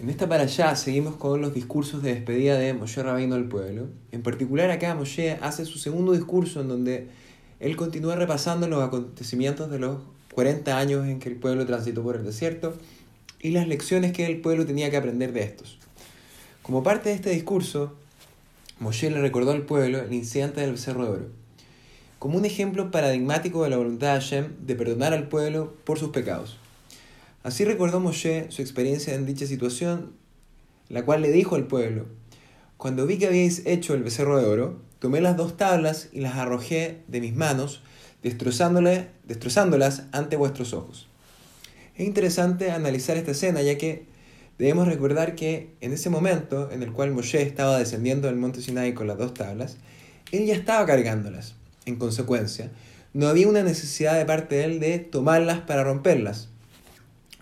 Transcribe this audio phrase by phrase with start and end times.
[0.00, 3.88] En esta para allá seguimos con los discursos de despedida de Moshe Rabbeinu al pueblo.
[4.12, 7.08] En particular acá Moshe hace su segundo discurso en donde
[7.58, 9.98] él continúa repasando los acontecimientos de los
[10.32, 12.78] 40 años en que el pueblo transitó por el desierto
[13.42, 15.78] y las lecciones que el pueblo tenía que aprender de estos.
[16.62, 17.92] Como parte de este discurso,
[18.78, 21.26] Moshe le recordó al pueblo el incidente del becerro de oro,
[22.18, 26.08] como un ejemplo paradigmático de la voluntad de Hashem de perdonar al pueblo por sus
[26.08, 26.56] pecados.
[27.42, 30.12] Así recordó Moshe su experiencia en dicha situación,
[30.88, 32.06] la cual le dijo al pueblo,
[32.76, 36.36] Cuando vi que habíais hecho el becerro de oro, tomé las dos tablas y las
[36.36, 37.82] arrojé de mis manos,
[38.22, 41.08] destrozándolas ante vuestros ojos.
[41.96, 44.04] Es interesante analizar esta escena, ya que
[44.58, 48.92] debemos recordar que en ese momento en el cual Moshe estaba descendiendo del monte Sinai
[48.92, 49.78] con las dos tablas,
[50.32, 51.54] él ya estaba cargándolas.
[51.86, 52.70] En consecuencia,
[53.14, 56.50] no había una necesidad de parte de él de tomarlas para romperlas.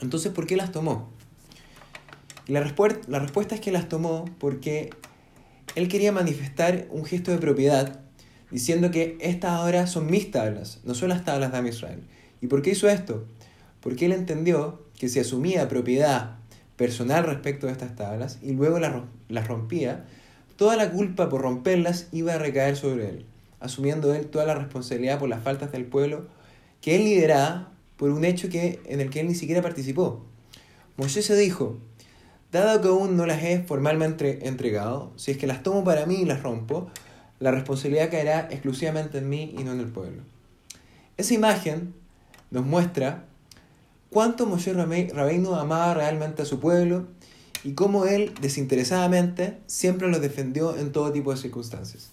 [0.00, 1.10] Entonces, ¿por qué las tomó?
[2.48, 2.74] la,
[3.08, 4.90] la respuesta es que las tomó porque
[5.74, 8.00] él quería manifestar un gesto de propiedad
[8.50, 12.00] diciendo que estas ahora son mis tablas, no son las tablas de Am Israel.
[12.40, 13.26] ¿Y por qué hizo esto?
[13.80, 16.36] Porque él entendió que si asumía propiedad
[16.76, 18.94] personal respecto de estas tablas y luego las,
[19.28, 20.06] las rompía,
[20.56, 23.26] toda la culpa por romperlas iba a recaer sobre él,
[23.60, 26.26] asumiendo él toda la responsabilidad por las faltas del pueblo
[26.80, 30.24] que él lideraba por un hecho que, en el que él ni siquiera participó.
[30.96, 31.76] Moisés se dijo,
[32.50, 36.22] dado que aún no las he formalmente entregado, si es que las tomo para mí
[36.22, 36.90] y las rompo,
[37.40, 40.22] la responsabilidad caerá exclusivamente en mí y no en el pueblo.
[41.16, 41.94] Esa imagen
[42.50, 43.26] nos muestra
[44.10, 47.06] cuánto Moshe Rabbeinu amaba realmente a su pueblo
[47.64, 52.10] y cómo él desinteresadamente siempre lo defendió en todo tipo de circunstancias.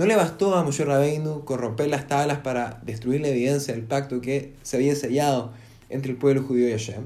[0.00, 4.22] No le bastó a Moshe Rabbeinu corromper las tablas para destruir la evidencia del pacto
[4.22, 5.52] que se había sellado
[5.90, 7.04] entre el pueblo judío y Hashem.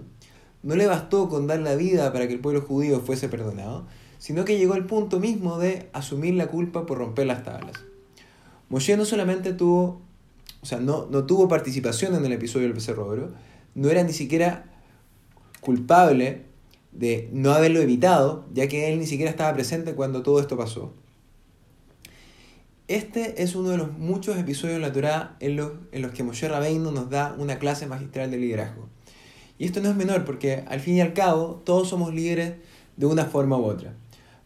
[0.63, 3.85] No le bastó con dar la vida para que el pueblo judío fuese perdonado,
[4.21, 7.83] sino que llegó al punto mismo de asumir la culpa por romper las tablas.
[8.69, 10.01] Moshe no solamente tuvo,
[10.63, 13.33] o sea, no, no tuvo participación en el episodio del becerro oro,
[13.75, 14.67] no era ni siquiera
[15.61, 16.45] culpable
[16.93, 20.93] de no haberlo evitado, ya que él ni siquiera estaba presente cuando todo esto pasó.
[22.87, 26.91] Este es uno de los muchos episodios de la los, en los que Moshe Rabbeinu
[26.91, 28.91] nos da una clase magistral de liderazgo.
[29.57, 32.57] Y esto no es menor porque al fin y al cabo todos somos líderes
[32.99, 33.95] de una forma u otra.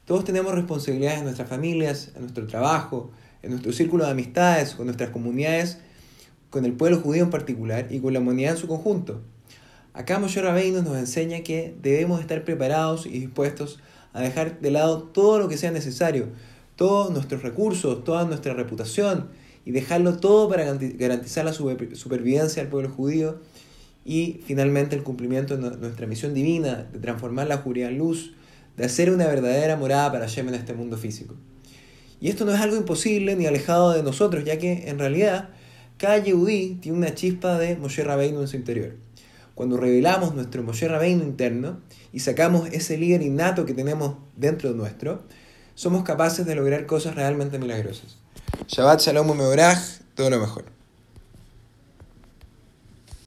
[0.05, 3.11] Todos tenemos responsabilidades en nuestras familias, en nuestro trabajo,
[3.43, 5.79] en nuestro círculo de amistades, con nuestras comunidades,
[6.49, 9.21] con el pueblo judío en particular y con la humanidad en su conjunto.
[9.95, 13.81] Acá Moshe Rabbeinu nos enseña que debemos estar preparados y dispuestos
[14.13, 16.29] a dejar de lado todo lo que sea necesario
[16.79, 19.27] todos nuestros recursos, toda nuestra reputación
[19.65, 23.41] y dejarlo todo para garantizar la supervivencia del pueblo judío
[24.05, 28.33] y finalmente el cumplimiento de nuestra misión divina de transformar la oscuridad en luz,
[28.77, 31.35] de hacer una verdadera morada para Hashem en este mundo físico.
[32.21, 35.49] Y esto no es algo imposible ni alejado de nosotros, ya que en realidad
[35.97, 38.95] cada Yehudí tiene una chispa de Moshe Rabbeinu en su interior.
[39.57, 41.81] Cuando revelamos nuestro Moshe Rabbeinu interno
[42.13, 45.25] y sacamos ese líder innato que tenemos dentro de nuestro,
[45.79, 48.17] somos capaces de lograr cosas realmente milagrosas.
[48.67, 49.79] Shabbat Shalom Meorach,
[50.17, 50.65] todo lo mejor.